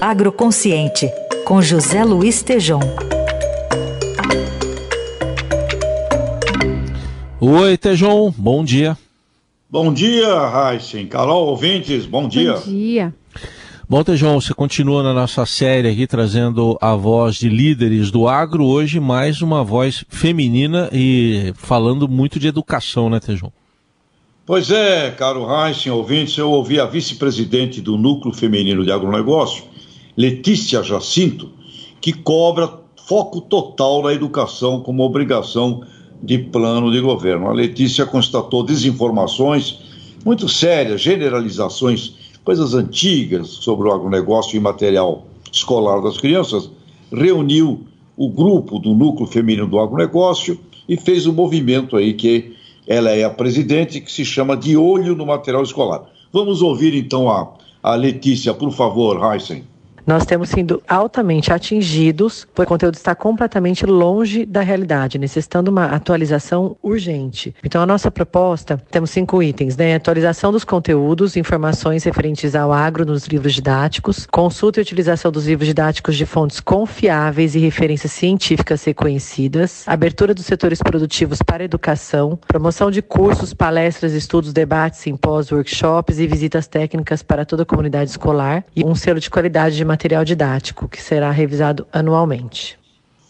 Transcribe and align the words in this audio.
Agroconsciente, 0.00 1.10
com 1.44 1.60
José 1.60 2.04
Luiz 2.04 2.40
Tejom. 2.40 2.78
Oi, 7.40 7.76
Tejom, 7.76 8.32
bom 8.36 8.64
dia. 8.64 8.96
Bom 9.68 9.92
dia, 9.92 10.46
Raíssen. 10.46 11.06
Carol, 11.06 11.48
ouvintes, 11.48 12.06
bom 12.06 12.28
dia. 12.28 12.54
Bom 12.54 12.60
dia. 12.60 13.14
Bom, 13.88 14.04
Tejão, 14.04 14.40
você 14.40 14.54
continua 14.54 15.02
na 15.02 15.12
nossa 15.12 15.44
série 15.44 15.88
aqui 15.88 16.06
trazendo 16.06 16.78
a 16.80 16.94
voz 16.94 17.36
de 17.36 17.48
líderes 17.48 18.12
do 18.12 18.28
agro, 18.28 18.64
hoje 18.64 19.00
mais 19.00 19.42
uma 19.42 19.64
voz 19.64 20.04
feminina 20.08 20.88
e 20.92 21.52
falando 21.56 22.06
muito 22.06 22.38
de 22.38 22.46
educação, 22.46 23.10
né, 23.10 23.18
Tejão? 23.18 23.52
Pois 24.46 24.70
é, 24.70 25.10
caro 25.10 25.46
Heisen, 25.50 25.90
ouvintes, 25.90 26.38
eu 26.38 26.50
ouvi 26.50 26.78
a 26.78 26.86
vice-presidente 26.86 27.80
do 27.80 27.98
Núcleo 27.98 28.32
Feminino 28.32 28.84
de 28.84 28.92
Agronegócio, 28.92 29.64
Letícia 30.18 30.82
Jacinto, 30.82 31.48
que 32.00 32.12
cobra 32.12 32.80
foco 33.06 33.40
total 33.40 34.02
na 34.02 34.12
educação 34.12 34.80
como 34.80 35.04
obrigação 35.04 35.84
de 36.20 36.38
plano 36.38 36.90
de 36.90 37.00
governo. 37.00 37.48
A 37.48 37.52
Letícia 37.52 38.04
constatou 38.04 38.64
desinformações 38.64 39.78
muito 40.24 40.48
sérias, 40.48 41.02
generalizações, 41.02 42.14
coisas 42.42 42.74
antigas 42.74 43.46
sobre 43.46 43.88
o 43.88 43.92
agronegócio 43.92 44.56
e 44.56 44.60
material 44.60 45.24
escolar 45.52 46.00
das 46.02 46.18
crianças, 46.18 46.68
reuniu 47.12 47.86
o 48.16 48.28
grupo 48.28 48.80
do 48.80 48.94
Núcleo 48.94 49.28
Feminino 49.28 49.68
do 49.68 49.78
Agronegócio 49.78 50.58
e 50.88 50.96
fez 50.96 51.28
um 51.28 51.32
movimento 51.32 51.96
aí 51.96 52.12
que 52.12 52.56
ela 52.88 53.10
é 53.10 53.22
a 53.22 53.30
presidente, 53.30 54.00
que 54.00 54.10
se 54.10 54.24
chama 54.24 54.56
De 54.56 54.76
Olho 54.76 55.14
no 55.14 55.24
Material 55.24 55.62
Escolar. 55.62 56.02
Vamos 56.32 56.60
ouvir 56.60 56.92
então 56.92 57.30
a, 57.30 57.52
a 57.80 57.94
Letícia, 57.94 58.52
por 58.52 58.72
favor, 58.72 59.32
Heisen 59.32 59.62
nós 60.08 60.24
temos 60.24 60.48
sido 60.48 60.82
altamente 60.88 61.52
atingidos, 61.52 62.48
pois 62.54 62.64
o 62.64 62.68
conteúdo 62.68 62.94
está 62.94 63.14
completamente 63.14 63.84
longe 63.84 64.46
da 64.46 64.62
realidade, 64.62 65.18
necessitando 65.18 65.68
uma 65.70 65.84
atualização 65.84 66.78
urgente. 66.82 67.54
Então, 67.62 67.82
a 67.82 67.86
nossa 67.86 68.10
proposta, 68.10 68.82
temos 68.90 69.10
cinco 69.10 69.42
itens, 69.42 69.76
né? 69.76 69.96
Atualização 69.96 70.50
dos 70.50 70.64
conteúdos, 70.64 71.36
informações 71.36 72.04
referentes 72.04 72.54
ao 72.54 72.72
agro 72.72 73.04
nos 73.04 73.26
livros 73.26 73.52
didáticos, 73.52 74.24
consulta 74.24 74.80
e 74.80 74.82
utilização 74.82 75.30
dos 75.30 75.46
livros 75.46 75.66
didáticos 75.66 76.16
de 76.16 76.24
fontes 76.24 76.58
confiáveis 76.58 77.54
e 77.54 77.58
referências 77.58 78.10
científicas 78.10 78.82
reconhecidas, 78.84 79.84
abertura 79.86 80.32
dos 80.32 80.46
setores 80.46 80.82
produtivos 80.82 81.42
para 81.42 81.64
educação, 81.64 82.38
promoção 82.48 82.90
de 82.90 83.02
cursos, 83.02 83.52
palestras, 83.52 84.14
estudos, 84.14 84.54
debates, 84.54 85.00
simpósios, 85.00 85.52
workshops 85.52 86.18
e 86.18 86.26
visitas 86.26 86.66
técnicas 86.66 87.22
para 87.22 87.44
toda 87.44 87.64
a 87.64 87.66
comunidade 87.66 88.08
escolar 88.08 88.64
e 88.74 88.82
um 88.86 88.94
selo 88.94 89.20
de 89.20 89.28
qualidade 89.28 89.76
de 89.76 89.84
material 89.98 90.24
didático, 90.24 90.88
que 90.88 91.02
será 91.02 91.32
revisado 91.32 91.84
anualmente. 91.92 92.78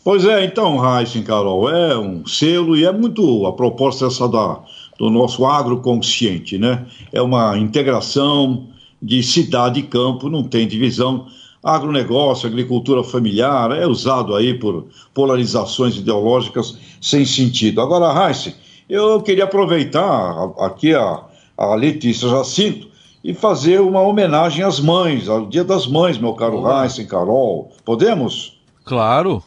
Pois 0.04 0.26
é, 0.26 0.44
então, 0.44 0.76
Raíssen, 0.76 1.22
Carol, 1.22 1.70
é 1.70 1.98
um 1.98 2.26
selo 2.26 2.76
e 2.76 2.84
é 2.84 2.92
muito 2.92 3.46
a 3.46 3.52
proposta 3.54 4.06
essa 4.06 4.28
da, 4.28 4.60
do 4.98 5.08
nosso 5.08 5.46
agroconsciente, 5.46 6.58
né? 6.58 6.84
É 7.10 7.22
uma 7.22 7.56
integração 7.56 8.66
de 9.00 9.22
cidade 9.22 9.80
e 9.80 9.82
campo, 9.82 10.28
não 10.28 10.44
tem 10.44 10.68
divisão. 10.68 11.26
Agronegócio, 11.62 12.46
agricultura 12.46 13.02
familiar, 13.02 13.72
é 13.72 13.86
usado 13.86 14.36
aí 14.36 14.52
por 14.52 14.88
polarizações 15.14 15.96
ideológicas 15.96 16.78
sem 17.00 17.24
sentido. 17.24 17.80
Agora, 17.80 18.12
Raíssen, 18.12 18.54
eu 18.88 19.22
queria 19.22 19.44
aproveitar 19.44 20.52
aqui 20.58 20.94
a, 20.94 21.22
a 21.56 21.74
Letícia 21.74 22.28
Jacinto 22.28 22.88
e 23.28 23.34
fazer 23.34 23.78
uma 23.78 24.00
homenagem 24.00 24.64
às 24.64 24.80
mães, 24.80 25.28
ao 25.28 25.44
Dia 25.44 25.62
das 25.62 25.86
Mães, 25.86 26.16
meu 26.16 26.32
caro 26.32 26.62
oh. 26.62 26.82
Heisen, 26.82 27.06
Carol. 27.06 27.70
Podemos? 27.84 28.58
Claro. 28.86 29.42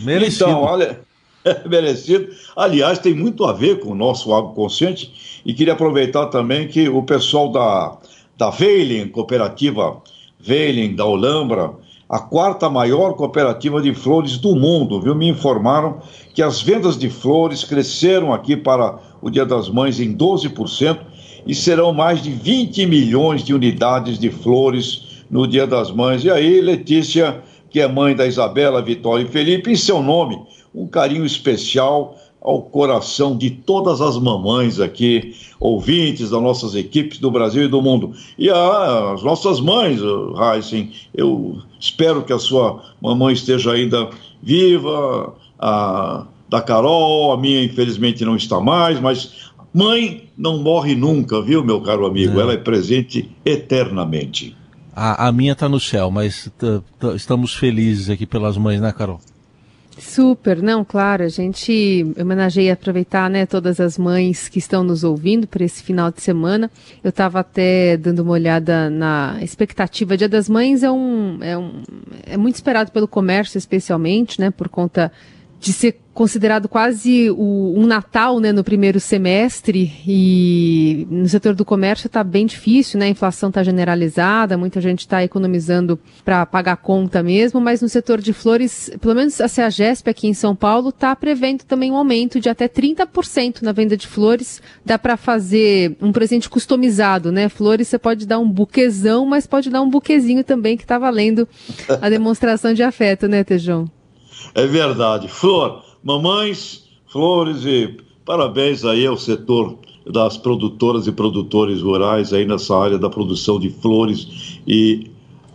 Merecido. 0.00 0.50
Então, 0.50 0.62
olha, 0.62 0.98
é 1.44 1.62
merecido. 1.70 2.34
Aliás, 2.56 2.98
tem 2.98 3.14
muito 3.14 3.44
a 3.44 3.52
ver 3.52 3.78
com 3.78 3.90
o 3.90 3.94
nosso 3.94 4.34
água 4.34 4.52
consciente 4.54 5.40
e 5.46 5.54
queria 5.54 5.74
aproveitar 5.74 6.26
também 6.26 6.66
que 6.66 6.88
o 6.88 7.00
pessoal 7.00 7.52
da, 7.52 7.96
da 8.36 8.50
Veilen, 8.50 9.06
cooperativa 9.06 10.02
Veilen 10.40 10.96
da 10.96 11.04
Olambra, 11.04 11.74
a 12.08 12.18
quarta 12.18 12.68
maior 12.68 13.14
cooperativa 13.14 13.80
de 13.80 13.94
flores 13.94 14.36
do 14.36 14.56
mundo, 14.56 15.00
viu? 15.00 15.14
Me 15.14 15.28
informaram 15.28 16.00
que 16.34 16.42
as 16.42 16.60
vendas 16.60 16.98
de 16.98 17.08
flores 17.08 17.62
cresceram 17.62 18.32
aqui 18.32 18.56
para 18.56 18.98
o 19.22 19.30
Dia 19.30 19.46
das 19.46 19.68
Mães 19.68 20.00
em 20.00 20.12
12% 20.12 20.98
e 21.46 21.54
serão 21.54 21.92
mais 21.92 22.22
de 22.22 22.30
20 22.30 22.86
milhões 22.86 23.44
de 23.44 23.54
unidades 23.54 24.18
de 24.18 24.30
flores 24.30 25.24
no 25.30 25.46
Dia 25.46 25.66
das 25.66 25.90
Mães. 25.90 26.24
E 26.24 26.30
aí, 26.30 26.60
Letícia, 26.60 27.42
que 27.70 27.80
é 27.80 27.88
mãe 27.88 28.14
da 28.14 28.26
Isabela, 28.26 28.82
Vitória 28.82 29.22
e 29.22 29.28
Felipe, 29.28 29.70
em 29.70 29.76
seu 29.76 30.02
nome, 30.02 30.40
um 30.74 30.86
carinho 30.86 31.24
especial 31.24 32.16
ao 32.40 32.62
coração 32.62 33.36
de 33.36 33.50
todas 33.50 34.00
as 34.00 34.16
mamães 34.16 34.78
aqui, 34.78 35.34
ouvintes 35.58 36.30
das 36.30 36.40
nossas 36.40 36.74
equipes 36.76 37.18
do 37.18 37.30
Brasil 37.30 37.64
e 37.64 37.68
do 37.68 37.82
mundo. 37.82 38.12
E 38.38 38.48
as 38.48 39.22
nossas 39.22 39.60
mães, 39.60 40.00
Heisen, 40.00 40.92
eu 41.12 41.58
espero 41.80 42.22
que 42.22 42.32
a 42.32 42.38
sua 42.38 42.82
mamãe 43.00 43.34
esteja 43.34 43.72
ainda 43.72 44.10
viva, 44.40 45.34
a 45.58 46.26
da 46.48 46.60
Carol, 46.60 47.32
a 47.32 47.36
minha 47.36 47.62
infelizmente 47.64 48.24
não 48.24 48.36
está 48.36 48.60
mais, 48.60 49.00
mas 49.00 49.50
Mãe 49.76 50.30
não 50.38 50.56
morre 50.56 50.94
nunca, 50.94 51.42
viu, 51.42 51.62
meu 51.62 51.82
caro 51.82 52.06
amigo? 52.06 52.40
Ela 52.40 52.54
é 52.54 52.56
presente 52.56 53.30
eternamente. 53.44 54.56
A, 54.94 55.28
a 55.28 55.32
minha 55.32 55.52
está 55.52 55.68
no 55.68 55.78
céu, 55.78 56.10
mas 56.10 56.50
estamos 57.14 57.54
felizes 57.54 58.08
aqui 58.08 58.24
pelas 58.24 58.56
mães, 58.56 58.80
né, 58.80 58.90
Carol? 58.90 59.20
Super, 59.98 60.62
não, 60.62 60.82
claro, 60.82 61.24
a 61.24 61.28
gente 61.28 62.06
homenageia 62.18 62.72
aproveitar, 62.72 63.28
né, 63.28 63.44
todas 63.44 63.78
as 63.78 63.98
mães 63.98 64.48
que 64.48 64.58
estão 64.58 64.82
nos 64.82 65.04
ouvindo 65.04 65.46
para 65.46 65.62
esse 65.62 65.82
final 65.82 66.10
de 66.10 66.22
semana. 66.22 66.70
Eu 67.04 67.10
estava 67.10 67.40
até 67.40 67.98
dando 67.98 68.20
uma 68.20 68.32
olhada 68.32 68.88
na 68.88 69.36
expectativa. 69.42 70.16
Dia 70.16 70.28
das 70.28 70.48
Mães 70.48 70.82
é 70.82 70.90
um, 70.90 71.36
é 71.42 71.58
um 71.58 71.82
é 72.24 72.38
muito 72.38 72.54
esperado 72.54 72.90
pelo 72.90 73.06
comércio, 73.06 73.58
especialmente, 73.58 74.40
né, 74.40 74.50
por 74.50 74.70
conta 74.70 75.12
de 75.60 75.70
ser 75.70 76.00
considerado 76.16 76.66
quase 76.66 77.30
o, 77.30 77.74
um 77.76 77.86
Natal 77.86 78.40
né, 78.40 78.50
no 78.50 78.64
primeiro 78.64 78.98
semestre 78.98 79.92
e 80.08 81.06
no 81.10 81.28
setor 81.28 81.54
do 81.54 81.62
comércio 81.62 82.06
está 82.06 82.24
bem 82.24 82.46
difícil, 82.46 82.98
né? 82.98 83.04
A 83.04 83.10
inflação 83.10 83.50
está 83.50 83.62
generalizada, 83.62 84.56
muita 84.56 84.80
gente 84.80 85.00
está 85.00 85.22
economizando 85.22 86.00
para 86.24 86.46
pagar 86.46 86.72
a 86.72 86.76
conta 86.76 87.22
mesmo, 87.22 87.60
mas 87.60 87.82
no 87.82 87.88
setor 87.88 88.18
de 88.22 88.32
flores, 88.32 88.90
pelo 88.98 89.14
menos 89.14 89.38
a 89.42 89.46
CEAGESP 89.46 90.08
aqui 90.08 90.26
em 90.26 90.32
São 90.32 90.56
Paulo 90.56 90.88
está 90.88 91.14
prevendo 91.14 91.64
também 91.64 91.92
um 91.92 91.96
aumento 91.96 92.40
de 92.40 92.48
até 92.48 92.66
30% 92.66 93.60
na 93.60 93.72
venda 93.72 93.94
de 93.94 94.06
flores. 94.06 94.62
Dá 94.86 94.98
para 94.98 95.18
fazer 95.18 95.98
um 96.00 96.12
presente 96.12 96.48
customizado, 96.48 97.30
né? 97.30 97.50
Flores 97.50 97.88
você 97.88 97.98
pode 97.98 98.26
dar 98.26 98.38
um 98.38 98.50
buquezão, 98.50 99.26
mas 99.26 99.46
pode 99.46 99.68
dar 99.68 99.82
um 99.82 99.90
buquezinho 99.90 100.42
também 100.42 100.78
que 100.78 100.84
está 100.84 100.98
valendo 100.98 101.46
a 102.00 102.08
demonstração 102.08 102.72
de 102.72 102.82
afeto, 102.82 103.28
né, 103.28 103.44
Tejão? 103.44 103.90
É 104.54 104.66
verdade. 104.66 105.28
Flor, 105.28 105.85
mamães, 106.06 106.84
flores 107.08 107.64
e 107.64 107.96
parabéns 108.24 108.84
aí 108.84 109.04
ao 109.04 109.16
setor 109.16 109.76
das 110.06 110.36
produtoras 110.36 111.08
e 111.08 111.12
produtores 111.12 111.82
rurais 111.82 112.32
aí 112.32 112.46
nessa 112.46 112.78
área 112.78 112.96
da 112.96 113.10
produção 113.10 113.58
de 113.58 113.70
flores 113.70 114.60
e 114.64 115.10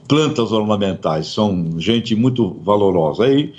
plantas 0.09 0.51
ornamentais. 0.51 1.27
São 1.27 1.79
gente 1.79 2.13
muito 2.15 2.49
valorosa. 2.65 3.23
Aí, 3.23 3.53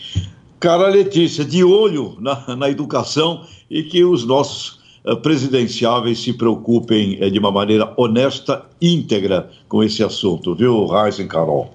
cara 0.61 0.89
Letícia, 0.89 1.47
de 1.47 1.65
olho 1.65 2.15
na, 2.21 2.55
na 2.55 2.69
educação 2.69 3.43
e 3.71 3.83
que 3.83 4.05
os 4.05 4.27
nossos 4.27 4.79
uh, 5.07 5.17
presidenciáveis 5.17 6.19
se 6.19 6.35
preocupem 6.35 7.19
uh, 7.25 7.31
de 7.31 7.39
uma 7.39 7.51
maneira 7.51 7.91
honesta, 7.97 8.67
íntegra 8.83 9.51
com 9.67 9.83
esse 9.83 10.05
assunto, 10.05 10.55
viu, 10.55 10.85
Raizen 10.85 11.27
Carol? 11.27 11.73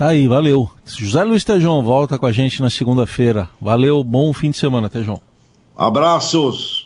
Tá 0.00 0.08
aí, 0.08 0.26
valeu. 0.26 0.66
José 0.86 1.22
Luiz 1.22 1.44
Tejão 1.44 1.82
volta 1.82 2.18
com 2.18 2.24
a 2.24 2.32
gente 2.32 2.62
na 2.62 2.70
segunda-feira. 2.70 3.50
Valeu, 3.60 4.02
bom 4.02 4.32
fim 4.32 4.50
de 4.50 4.56
semana, 4.56 4.88
Tejão. 4.88 5.20
Abraços. 5.76 6.79